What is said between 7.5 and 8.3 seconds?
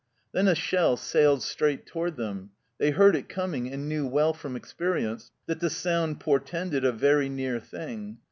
thing.